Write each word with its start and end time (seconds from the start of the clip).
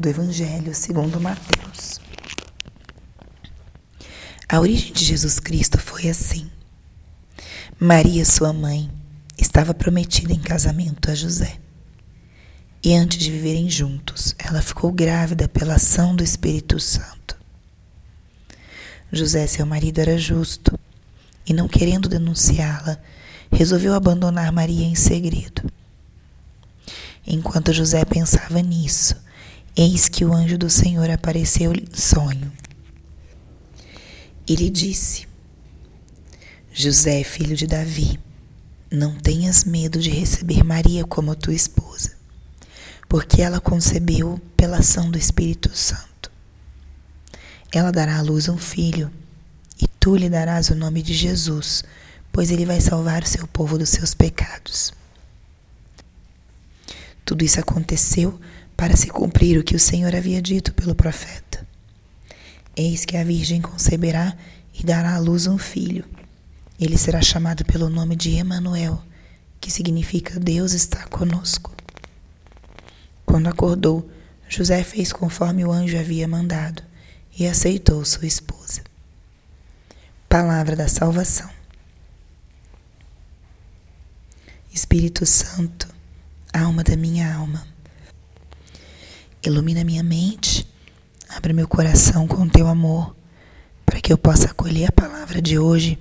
do 0.00 0.08
Evangelho 0.08 0.74
segundo 0.74 1.20
Mateus. 1.20 2.00
A 4.48 4.58
origem 4.58 4.94
de 4.94 5.04
Jesus 5.04 5.38
Cristo 5.38 5.76
foi 5.76 6.08
assim. 6.08 6.50
Maria, 7.78 8.24
sua 8.24 8.50
mãe, 8.50 8.90
estava 9.36 9.74
prometida 9.74 10.32
em 10.32 10.38
casamento 10.38 11.10
a 11.10 11.14
José. 11.14 11.58
E 12.82 12.94
antes 12.94 13.18
de 13.18 13.30
viverem 13.30 13.68
juntos, 13.68 14.34
ela 14.38 14.62
ficou 14.62 14.90
grávida 14.90 15.46
pela 15.46 15.74
ação 15.74 16.16
do 16.16 16.24
Espírito 16.24 16.80
Santo. 16.80 17.36
José, 19.12 19.46
seu 19.46 19.66
marido, 19.66 19.98
era 19.98 20.16
justo 20.16 20.80
e, 21.44 21.52
não 21.52 21.68
querendo 21.68 22.08
denunciá-la, 22.08 22.98
resolveu 23.52 23.92
abandonar 23.92 24.50
Maria 24.50 24.86
em 24.86 24.94
segredo. 24.94 25.70
Enquanto 27.26 27.70
José 27.70 28.02
pensava 28.06 28.62
nisso, 28.62 29.14
eis 29.76 30.08
que 30.08 30.24
o 30.24 30.32
anjo 30.32 30.58
do 30.58 30.70
Senhor 30.70 31.10
apareceu 31.10 31.72
em 31.72 31.86
sonho. 31.92 32.52
E 34.46 34.54
lhe 34.54 34.70
disse: 34.70 35.26
José, 36.72 37.22
filho 37.24 37.56
de 37.56 37.66
Davi, 37.66 38.18
não 38.90 39.16
tenhas 39.16 39.64
medo 39.64 40.00
de 40.00 40.10
receber 40.10 40.62
Maria 40.64 41.04
como 41.04 41.36
tua 41.36 41.54
esposa 41.54 42.20
porque 43.10 43.42
ela 43.42 43.60
concebeu 43.60 44.40
pela 44.56 44.78
ação 44.78 45.10
do 45.10 45.18
Espírito 45.18 45.76
Santo. 45.76 46.30
Ela 47.72 47.90
dará 47.90 48.18
à 48.18 48.22
luz 48.22 48.48
um 48.48 48.56
filho, 48.56 49.10
e 49.82 49.88
tu 49.88 50.14
lhe 50.14 50.30
darás 50.30 50.70
o 50.70 50.76
nome 50.76 51.02
de 51.02 51.12
Jesus, 51.12 51.82
pois 52.30 52.52
ele 52.52 52.64
vai 52.64 52.80
salvar 52.80 53.24
o 53.24 53.26
seu 53.26 53.48
povo 53.48 53.76
dos 53.76 53.88
seus 53.88 54.14
pecados. 54.14 54.94
Tudo 57.24 57.44
isso 57.44 57.58
aconteceu 57.58 58.40
para 58.80 58.96
se 58.96 59.08
cumprir 59.08 59.58
o 59.58 59.62
que 59.62 59.76
o 59.76 59.78
Senhor 59.78 60.16
havia 60.16 60.40
dito 60.40 60.72
pelo 60.72 60.94
profeta. 60.94 61.68
Eis 62.74 63.04
que 63.04 63.14
a 63.14 63.22
Virgem 63.22 63.60
conceberá 63.60 64.34
e 64.72 64.82
dará 64.82 65.16
à 65.16 65.18
luz 65.18 65.46
um 65.46 65.58
filho. 65.58 66.02
Ele 66.80 66.96
será 66.96 67.20
chamado 67.20 67.62
pelo 67.62 67.90
nome 67.90 68.16
de 68.16 68.30
Emanuel, 68.30 68.98
que 69.60 69.70
significa 69.70 70.40
Deus 70.40 70.72
está 70.72 71.06
conosco. 71.08 71.76
Quando 73.26 73.48
acordou, 73.48 74.10
José 74.48 74.82
fez 74.82 75.12
conforme 75.12 75.62
o 75.62 75.70
anjo 75.70 75.98
havia 75.98 76.26
mandado 76.26 76.82
e 77.38 77.46
aceitou 77.46 78.02
sua 78.06 78.26
esposa. 78.26 78.82
Palavra 80.26 80.74
da 80.74 80.88
salvação. 80.88 81.50
Espírito 84.72 85.26
Santo, 85.26 85.86
alma 86.50 86.82
da 86.82 86.96
minha 86.96 87.30
alma, 87.34 87.68
ilumina 89.42 89.84
minha 89.84 90.02
mente, 90.02 90.66
abre 91.28 91.52
meu 91.52 91.66
coração 91.66 92.26
com 92.26 92.48
teu 92.48 92.66
amor, 92.66 93.16
para 93.86 94.00
que 94.00 94.12
eu 94.12 94.18
possa 94.18 94.46
acolher 94.46 94.88
a 94.88 94.92
palavra 94.92 95.40
de 95.40 95.58
hoje 95.58 95.98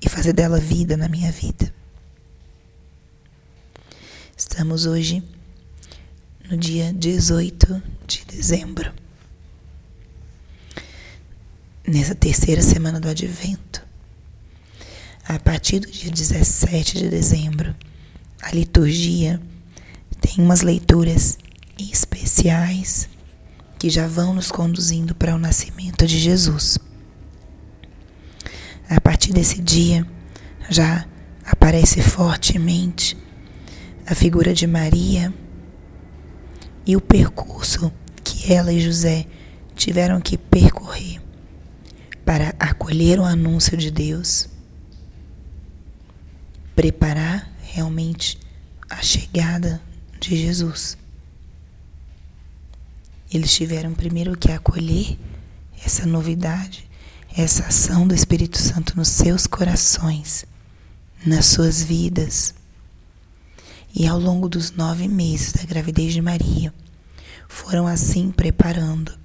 e 0.00 0.08
fazer 0.08 0.32
dela 0.32 0.58
vida 0.58 0.96
na 0.96 1.08
minha 1.08 1.30
vida. 1.30 1.72
Estamos 4.36 4.86
hoje 4.86 5.22
no 6.50 6.56
dia 6.56 6.92
18 6.92 7.82
de 8.06 8.24
dezembro, 8.24 8.92
nessa 11.86 12.14
terceira 12.14 12.62
semana 12.62 12.98
do 12.98 13.08
Advento. 13.08 13.84
A 15.26 15.38
partir 15.38 15.80
do 15.80 15.90
dia 15.90 16.10
17 16.10 16.98
de 16.98 17.08
dezembro, 17.08 17.74
a 18.42 18.50
liturgia 18.50 19.40
tem 20.20 20.44
umas 20.44 20.60
leituras 20.60 21.38
especiais 22.44 23.08
que 23.78 23.88
já 23.88 24.06
vão 24.06 24.34
nos 24.34 24.50
conduzindo 24.50 25.14
para 25.14 25.34
o 25.34 25.38
nascimento 25.38 26.06
de 26.06 26.18
Jesus. 26.18 26.78
A 28.88 29.00
partir 29.00 29.32
desse 29.32 29.62
dia, 29.62 30.06
já 30.68 31.06
aparece 31.44 32.02
fortemente 32.02 33.16
a 34.06 34.14
figura 34.14 34.52
de 34.52 34.66
Maria 34.66 35.32
e 36.86 36.94
o 36.96 37.00
percurso 37.00 37.90
que 38.22 38.52
ela 38.52 38.72
e 38.72 38.80
José 38.80 39.26
tiveram 39.74 40.20
que 40.20 40.36
percorrer 40.36 41.20
para 42.24 42.54
acolher 42.58 43.18
o 43.18 43.24
anúncio 43.24 43.76
de 43.76 43.90
Deus, 43.90 44.48
preparar 46.76 47.50
realmente 47.62 48.38
a 48.88 49.02
chegada 49.02 49.80
de 50.20 50.36
Jesus. 50.36 51.03
Eles 53.34 53.52
tiveram 53.52 53.92
primeiro 53.92 54.38
que 54.38 54.52
acolher 54.52 55.18
essa 55.84 56.06
novidade, 56.06 56.88
essa 57.36 57.64
ação 57.64 58.06
do 58.06 58.14
Espírito 58.14 58.56
Santo 58.56 58.96
nos 58.96 59.08
seus 59.08 59.44
corações, 59.44 60.44
nas 61.26 61.46
suas 61.46 61.82
vidas. 61.82 62.54
E 63.92 64.06
ao 64.06 64.20
longo 64.20 64.48
dos 64.48 64.70
nove 64.70 65.08
meses 65.08 65.52
da 65.52 65.64
gravidez 65.64 66.12
de 66.12 66.22
Maria, 66.22 66.72
foram 67.48 67.88
assim 67.88 68.30
preparando 68.30 69.18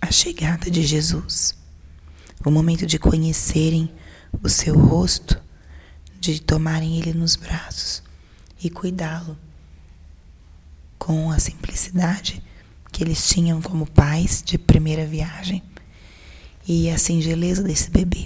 a 0.00 0.12
chegada 0.12 0.70
de 0.70 0.86
Jesus, 0.86 1.56
o 2.44 2.52
momento 2.52 2.86
de 2.86 3.00
conhecerem 3.00 3.90
o 4.40 4.48
seu 4.48 4.78
rosto, 4.78 5.42
de 6.20 6.40
tomarem 6.40 6.98
ele 6.98 7.12
nos 7.12 7.34
braços 7.34 8.00
e 8.62 8.70
cuidá-lo 8.70 9.36
com 11.00 11.32
a 11.32 11.40
simplicidade 11.40 12.40
que 12.96 13.04
eles 13.04 13.28
tinham 13.28 13.60
como 13.60 13.84
pais 13.84 14.42
de 14.42 14.56
primeira 14.56 15.04
viagem 15.04 15.62
e 16.66 16.88
a 16.88 16.96
singeleza 16.96 17.62
desse 17.62 17.90
bebê. 17.90 18.24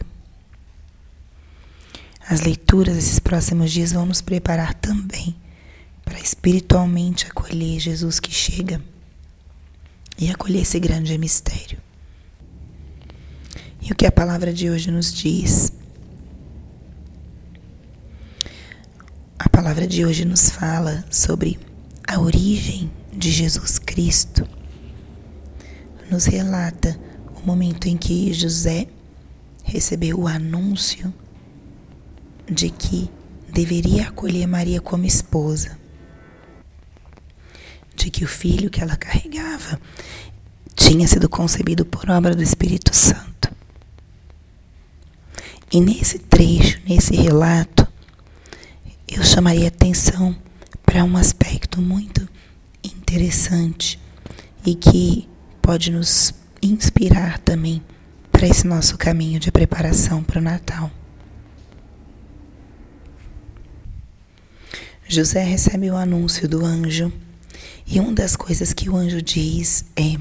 As 2.28 2.42
leituras 2.42 2.94
desses 2.94 3.18
próximos 3.18 3.72
dias 3.72 3.90
vão 3.90 4.06
nos 4.06 4.20
preparar 4.20 4.74
também 4.74 5.34
para 6.04 6.20
espiritualmente 6.20 7.26
acolher 7.26 7.80
Jesus 7.80 8.20
que 8.20 8.32
chega 8.32 8.80
e 10.16 10.30
acolher 10.30 10.62
esse 10.62 10.78
grande 10.78 11.18
mistério. 11.18 11.80
E 13.82 13.90
o 13.90 13.96
que 13.96 14.06
a 14.06 14.12
palavra 14.12 14.52
de 14.52 14.70
hoje 14.70 14.92
nos 14.92 15.12
diz? 15.12 15.72
A 19.36 19.48
palavra 19.48 19.84
de 19.84 20.04
hoje 20.04 20.24
nos 20.24 20.48
fala 20.48 21.04
sobre 21.10 21.58
a 22.06 22.20
origem 22.20 22.88
de 23.12 23.32
Jesus 23.32 23.76
Cristo. 23.76 24.59
Nos 26.10 26.24
relata 26.24 26.98
o 27.40 27.46
momento 27.46 27.86
em 27.86 27.96
que 27.96 28.32
José 28.32 28.88
recebeu 29.62 30.18
o 30.18 30.26
anúncio 30.26 31.14
de 32.50 32.68
que 32.68 33.08
deveria 33.48 34.08
acolher 34.08 34.46
Maria 34.48 34.80
como 34.80 35.04
esposa, 35.04 35.78
de 37.94 38.10
que 38.10 38.24
o 38.24 38.28
filho 38.28 38.70
que 38.70 38.80
ela 38.80 38.96
carregava 38.96 39.80
tinha 40.74 41.06
sido 41.06 41.28
concebido 41.28 41.84
por 41.84 42.10
obra 42.10 42.34
do 42.34 42.42
Espírito 42.42 42.94
Santo. 42.94 43.54
E 45.70 45.80
nesse 45.80 46.18
trecho, 46.18 46.80
nesse 46.88 47.14
relato, 47.14 47.86
eu 49.06 49.22
chamaria 49.22 49.68
atenção 49.68 50.36
para 50.84 51.04
um 51.04 51.16
aspecto 51.16 51.80
muito 51.80 52.28
interessante 52.82 54.00
e 54.66 54.74
que 54.74 55.28
pode 55.62 55.90
nos 55.90 56.34
inspirar 56.62 57.38
também 57.38 57.82
para 58.30 58.46
esse 58.46 58.66
nosso 58.66 58.96
caminho 58.96 59.38
de 59.38 59.50
preparação 59.50 60.22
para 60.22 60.38
o 60.38 60.42
Natal. 60.42 60.90
José 65.06 65.42
recebe 65.42 65.90
o 65.90 65.96
anúncio 65.96 66.48
do 66.48 66.64
anjo 66.64 67.12
e 67.86 67.98
uma 67.98 68.12
das 68.12 68.36
coisas 68.36 68.72
que 68.72 68.88
o 68.88 68.96
anjo 68.96 69.20
diz 69.20 69.84
é: 69.96 70.16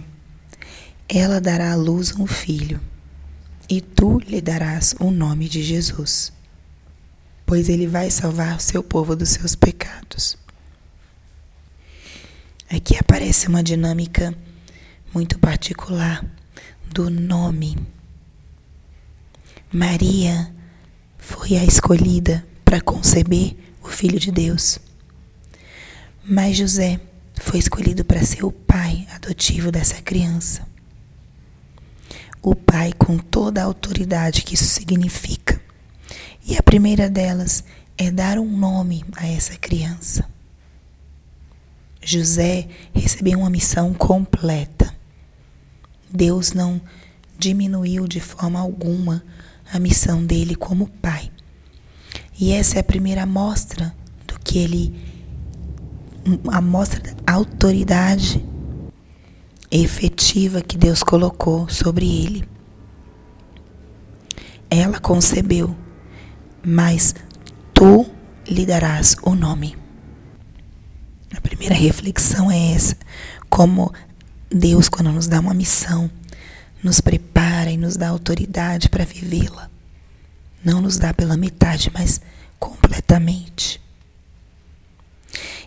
Ela 1.08 1.40
dará 1.40 1.74
à 1.74 1.76
luz 1.76 2.14
um 2.18 2.26
filho 2.26 2.82
e 3.70 3.80
tu 3.80 4.20
lhe 4.20 4.42
darás 4.42 4.96
o 5.00 5.12
nome 5.12 5.48
de 5.48 5.62
Jesus, 5.62 6.34
pois 7.46 7.70
ele 7.70 7.86
vai 7.86 8.10
salvar 8.10 8.58
o 8.58 8.60
seu 8.60 8.82
povo 8.82 9.16
dos 9.16 9.30
seus 9.30 9.56
pecados. 9.56 10.36
Aqui 12.68 12.98
aparece 12.98 13.48
uma 13.48 13.64
dinâmica 13.64 14.36
muito 15.14 15.40
particular 15.40 16.26
do 16.92 17.10
nome. 17.10 17.78
Maria 19.72 20.54
foi 21.18 21.58
a 21.58 21.64
escolhida 21.64 22.46
para 22.64 22.82
conceber 22.82 23.56
o 23.82 23.88
Filho 23.88 24.20
de 24.20 24.32
Deus. 24.32 24.80
Mas 26.24 26.58
José 26.58 27.00
foi 27.36 27.60
escolhido 27.60 28.04
para 28.06 28.24
ser 28.24 28.44
o 28.44 28.52
pai 28.52 29.08
adotivo 29.16 29.72
dessa 29.72 30.02
criança. 30.02 30.68
O 32.42 32.56
pai 32.56 32.94
com 32.94 33.18
toda 33.18 33.62
a 33.62 33.66
autoridade 33.66 34.44
que 34.44 34.54
isso 34.54 34.66
significa. 34.66 35.60
E 36.46 36.58
a 36.58 36.64
primeira 36.64 37.10
delas 37.10 37.64
é 37.98 38.10
dar 38.10 38.38
um 38.40 38.58
nome 38.58 39.04
a 39.16 39.28
essa 39.28 39.58
criança. 39.58 40.26
José 42.02 42.68
recebeu 42.94 43.40
uma 43.40 43.50
missão 43.50 43.94
completa. 43.94 44.79
Deus 46.12 46.54
não 46.54 46.82
diminuiu 47.38 48.08
de 48.08 48.20
forma 48.20 48.60
alguma 48.60 49.24
a 49.72 49.80
missão 49.80 50.26
dele 50.26 50.56
como 50.56 50.88
pai. 50.88 51.32
E 52.40 52.52
essa 52.52 52.78
é 52.78 52.80
a 52.80 52.84
primeira 52.84 53.24
amostra 53.24 53.94
do 54.28 54.40
que 54.40 54.58
ele 54.60 55.10
a 56.52 56.62
mostra 56.62 57.00
da 57.02 57.34
autoridade 57.34 58.44
efetiva 59.72 60.62
que 60.62 60.78
Deus 60.78 61.04
colocou 61.04 61.70
sobre 61.70 62.06
ele. 62.06 62.48
Ela 64.70 65.00
concebeu, 65.00 65.76
mas 66.64 67.16
tu 67.74 68.06
lhe 68.48 68.66
darás 68.66 69.16
o 69.24 69.34
nome. 69.34 69.76
A 71.36 71.42
primeira 71.42 71.74
reflexão 71.74 72.52
é 72.52 72.74
essa: 72.74 72.96
como 73.50 73.92
Deus, 74.50 74.90
quando 74.90 75.12
nos 75.12 75.28
dá 75.28 75.40
uma 75.40 75.54
missão, 75.54 76.10
nos 76.84 77.00
prepara 77.00 77.70
e 77.70 77.78
nos 77.78 77.96
dá 77.96 78.10
autoridade 78.10 78.90
para 78.90 79.06
vivê-la. 79.06 79.70
Não 80.64 80.82
nos 80.82 80.98
dá 80.98 81.14
pela 81.14 81.38
metade, 81.38 81.92
mas 81.94 82.20
completamente. 82.58 83.80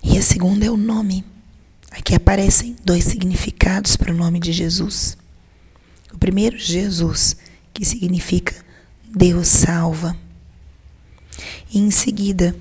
E 0.03 0.19
a 0.19 0.23
segunda 0.23 0.67
é 0.67 0.71
o 0.71 0.77
nome. 0.77 1.25
Aqui 1.91 2.15
aparecem 2.15 2.77
dois 2.85 3.05
significados 3.05 3.97
para 3.97 4.13
o 4.13 4.17
nome 4.17 4.41
de 4.41 4.53
Jesus. 4.53 5.17
O 6.13 6.19
primeiro, 6.19 6.59
Jesus, 6.59 7.37
que 7.73 7.85
significa 7.85 8.55
Deus 9.15 9.49
salva. 9.49 10.17
E 11.73 11.79
em 11.79 11.91
seguida, 11.91 12.55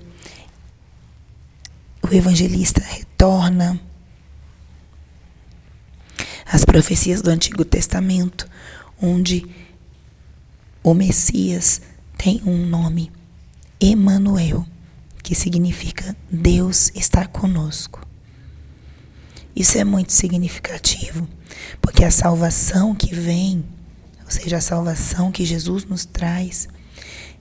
o 2.02 2.14
evangelista 2.14 2.82
retorna 2.82 3.80
às 6.52 6.66
profecias 6.66 7.22
do 7.22 7.30
Antigo 7.30 7.64
Testamento, 7.64 8.46
onde 9.02 9.46
o 10.84 10.94
Messias 10.94 11.82
tem 12.18 12.42
um 12.46 12.66
nome, 12.66 13.10
Emanuel, 13.80 14.66
que 15.24 15.34
significa 15.34 16.16
Deus 16.30 16.92
está 16.94 17.26
conosco. 17.26 18.06
Isso 19.56 19.78
é 19.78 19.84
muito 19.84 20.12
significativo, 20.12 21.28
porque 21.82 22.04
a 22.04 22.12
salvação 22.12 22.94
que 22.94 23.16
vem, 23.16 23.64
ou 24.26 24.32
seja, 24.32 24.58
a 24.58 24.62
salvação 24.62 25.32
que 25.32 25.46
Jesus 25.46 25.86
nos 25.86 26.04
traz, 26.04 26.68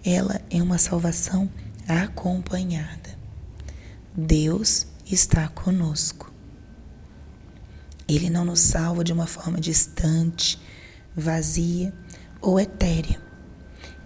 ela 0.04 0.40
é 0.50 0.62
uma 0.62 0.78
salvação 0.78 1.50
acompanhada. 1.88 3.18
Deus 4.16 4.86
está 5.04 5.48
conosco. 5.48 6.29
Ele 8.10 8.28
não 8.28 8.44
nos 8.44 8.58
salva 8.58 9.04
de 9.04 9.12
uma 9.12 9.26
forma 9.26 9.60
distante, 9.60 10.60
vazia 11.16 11.94
ou 12.40 12.58
etérea. 12.58 13.20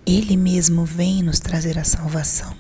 Ele 0.05 0.37
mesmo 0.37 0.85
vem 0.85 1.23
nos 1.23 1.41
trazer 1.41 1.79
a 1.79 1.85
salvação. 1.85 2.55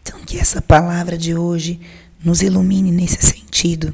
Então, 0.00 0.20
que 0.20 0.38
essa 0.38 0.62
palavra 0.62 1.18
de 1.18 1.34
hoje 1.34 1.80
nos 2.24 2.42
ilumine 2.42 2.92
nesse 2.92 3.20
sentido. 3.20 3.92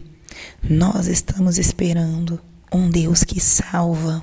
Nós 0.62 1.06
estamos 1.06 1.56
esperando 1.56 2.38
um 2.70 2.90
Deus 2.90 3.24
que 3.24 3.40
salva 3.40 4.22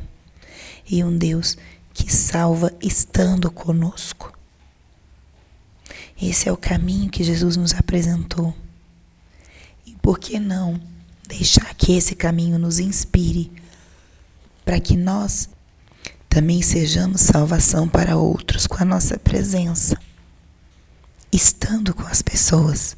e 0.88 1.04
um 1.04 1.18
Deus 1.18 1.58
que 1.96 2.14
salva 2.14 2.72
estando 2.80 3.50
conosco. 3.50 4.38
Esse 6.22 6.48
é 6.48 6.52
o 6.52 6.58
caminho 6.58 7.10
que 7.10 7.24
Jesus 7.24 7.58
nos 7.58 7.74
apresentou. 7.74 8.54
Por 10.02 10.20
que 10.20 10.40
não 10.40 10.80
deixar 11.28 11.74
que 11.76 11.94
esse 11.94 12.16
caminho 12.16 12.58
nos 12.58 12.80
inspire 12.80 13.52
para 14.66 14.80
que 14.80 14.96
nós 14.96 15.50
também 16.28 16.62
sejamos 16.62 17.22
salvação 17.22 17.88
para 17.88 18.18
outros 18.18 18.68
com 18.68 18.82
a 18.82 18.86
nossa 18.86 19.18
presença? 19.18 19.98
estando 21.32 21.94
com 21.94 22.04
as 22.04 22.22
pessoas. 22.22 22.98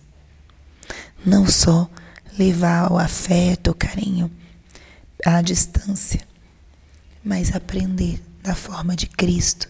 Não 1.25 1.48
só 1.48 1.89
levar 2.38 2.92
o 2.92 2.98
afeto, 2.98 3.71
o 3.71 3.75
carinho 3.75 4.31
à 5.25 5.42
distância, 5.42 6.21
mas 7.24 7.53
aprender 7.53 8.21
da 8.42 8.56
forma 8.56 8.95
de 8.95 9.06
Cristo 9.06 9.69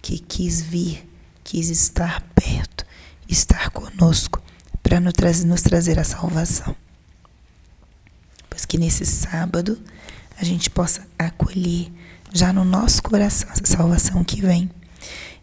que 0.00 0.18
quis 0.18 0.62
vir, 0.62 1.06
quis 1.44 1.68
estar 1.68 2.22
perto, 2.34 2.86
estar 3.28 3.70
conosco 3.70 4.42
para 4.86 5.00
nos 5.00 5.62
trazer 5.62 5.98
a 5.98 6.04
salvação. 6.04 6.76
Pois 8.48 8.64
que 8.64 8.78
nesse 8.78 9.04
sábado 9.04 9.76
a 10.38 10.44
gente 10.44 10.70
possa 10.70 11.04
acolher 11.18 11.90
já 12.32 12.52
no 12.52 12.64
nosso 12.64 13.02
coração 13.02 13.50
essa 13.50 13.66
salvação 13.66 14.22
que 14.22 14.40
vem 14.40 14.70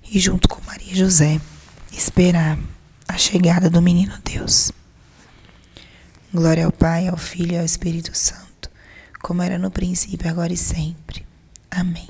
e 0.09 0.17
junto 0.17 0.47
com 0.47 0.63
Maria 0.65 0.93
e 0.93 0.95
José 0.95 1.41
esperar 1.91 2.57
a 3.05 3.17
chegada 3.17 3.69
do 3.69 3.81
menino 3.81 4.17
Deus. 4.23 4.71
Glória 6.33 6.65
ao 6.65 6.71
Pai, 6.71 7.09
ao 7.09 7.17
Filho 7.17 7.55
e 7.55 7.59
ao 7.59 7.65
Espírito 7.65 8.17
Santo, 8.17 8.71
como 9.21 9.41
era 9.41 9.57
no 9.57 9.69
princípio, 9.69 10.29
agora 10.29 10.53
e 10.53 10.57
sempre. 10.57 11.25
Amém. 11.69 12.07